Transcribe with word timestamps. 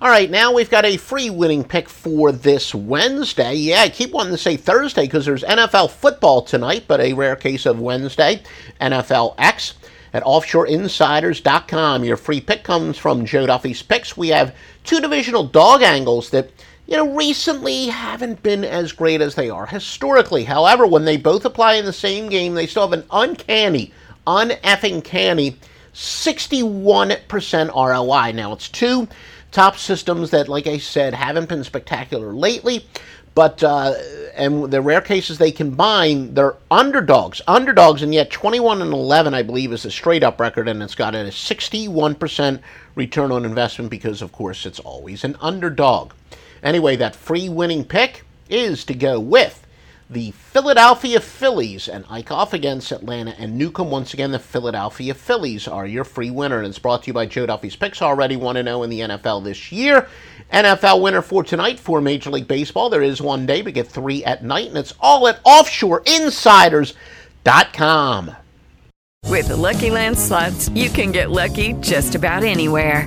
All 0.00 0.08
right, 0.08 0.30
now 0.30 0.52
we've 0.52 0.70
got 0.70 0.84
a 0.84 0.96
free 0.96 1.28
winning 1.28 1.64
pick 1.64 1.88
for 1.88 2.30
this 2.30 2.72
Wednesday. 2.72 3.54
Yeah, 3.54 3.80
I 3.80 3.88
keep 3.88 4.12
wanting 4.12 4.30
to 4.30 4.38
say 4.38 4.56
Thursday 4.56 5.06
because 5.06 5.26
there's 5.26 5.42
NFL 5.42 5.90
football 5.90 6.40
tonight, 6.40 6.84
but 6.86 7.00
a 7.00 7.14
rare 7.14 7.34
case 7.34 7.66
of 7.66 7.80
Wednesday. 7.80 8.40
NFL 8.80 9.34
X 9.38 9.74
at 10.12 10.22
offshoreinsiders.com. 10.22 12.04
Your 12.04 12.16
free 12.16 12.40
pick 12.40 12.62
comes 12.62 12.96
from 12.96 13.26
Joe 13.26 13.46
Duffy's 13.46 13.82
picks. 13.82 14.16
We 14.16 14.28
have 14.28 14.54
two 14.84 15.00
divisional 15.00 15.42
dog 15.42 15.82
angles 15.82 16.30
that 16.30 16.52
you 16.86 16.96
know, 16.96 17.16
recently 17.16 17.86
haven't 17.86 18.40
been 18.44 18.64
as 18.64 18.92
great 18.92 19.20
as 19.20 19.34
they 19.34 19.50
are 19.50 19.66
historically. 19.66 20.44
However, 20.44 20.86
when 20.86 21.06
they 21.06 21.16
both 21.16 21.44
apply 21.44 21.74
in 21.74 21.84
the 21.84 21.92
same 21.92 22.28
game, 22.28 22.54
they 22.54 22.68
still 22.68 22.88
have 22.88 22.96
an 22.96 23.06
uncanny, 23.10 23.92
uneffing 24.28 25.02
canny 25.02 25.58
61% 25.92 27.74
ROI. 27.74 28.32
Now, 28.32 28.52
it's 28.52 28.68
two 28.68 29.08
top 29.50 29.76
systems 29.76 30.30
that, 30.30 30.48
like 30.48 30.66
I 30.66 30.78
said, 30.78 31.14
haven't 31.14 31.48
been 31.48 31.64
spectacular 31.64 32.32
lately, 32.32 32.86
but, 33.34 33.62
uh, 33.62 33.94
and 34.34 34.70
the 34.70 34.80
rare 34.80 35.00
cases 35.00 35.38
they 35.38 35.52
combine, 35.52 36.34
they're 36.34 36.56
underdogs. 36.70 37.40
Underdogs, 37.46 38.02
and 38.02 38.12
yet 38.12 38.30
21 38.30 38.82
and 38.82 38.92
11, 38.92 39.34
I 39.34 39.42
believe, 39.42 39.72
is 39.72 39.84
a 39.84 39.90
straight 39.90 40.22
up 40.22 40.40
record, 40.40 40.68
and 40.68 40.82
it's 40.82 40.94
got 40.94 41.14
a 41.14 41.30
61% 41.30 42.60
return 42.94 43.30
on 43.30 43.44
investment 43.44 43.90
because, 43.90 44.22
of 44.22 44.32
course, 44.32 44.66
it's 44.66 44.80
always 44.80 45.24
an 45.24 45.36
underdog. 45.40 46.12
Anyway, 46.62 46.96
that 46.96 47.14
free 47.14 47.48
winning 47.48 47.84
pick 47.84 48.24
is 48.50 48.84
to 48.84 48.94
go 48.94 49.20
with 49.20 49.64
the 50.10 50.30
Philadelphia 50.30 51.20
Phillies 51.20 51.86
and 51.88 52.04
Eickhoff 52.06 52.54
against 52.54 52.92
Atlanta 52.92 53.34
and 53.38 53.58
Newcomb. 53.58 53.90
Once 53.90 54.14
again, 54.14 54.30
the 54.30 54.38
Philadelphia 54.38 55.12
Phillies 55.12 55.68
are 55.68 55.86
your 55.86 56.04
free 56.04 56.30
winner, 56.30 56.56
and 56.58 56.66
it's 56.66 56.78
brought 56.78 57.02
to 57.02 57.08
you 57.08 57.12
by 57.12 57.26
Joe 57.26 57.44
Duffy's 57.46 57.76
Picks. 57.76 58.00
Already 58.00 58.36
1 58.36 58.56
0 58.56 58.82
in 58.82 58.90
the 58.90 59.00
NFL 59.00 59.44
this 59.44 59.70
year. 59.70 60.08
NFL 60.52 61.02
winner 61.02 61.20
for 61.20 61.44
tonight 61.44 61.78
for 61.78 62.00
Major 62.00 62.30
League 62.30 62.48
Baseball. 62.48 62.88
There 62.88 63.02
is 63.02 63.20
one 63.20 63.44
day, 63.44 63.60
but 63.60 63.74
get 63.74 63.88
three 63.88 64.24
at 64.24 64.42
night, 64.42 64.68
and 64.68 64.78
it's 64.78 64.94
all 65.00 65.28
at 65.28 65.44
offshoreinsiders.com. 65.44 68.30
With 69.24 69.48
the 69.48 69.56
Lucky 69.56 69.90
Land 69.90 70.18
slots, 70.18 70.70
you 70.70 70.88
can 70.88 71.12
get 71.12 71.30
lucky 71.30 71.74
just 71.74 72.14
about 72.14 72.44
anywhere. 72.44 73.06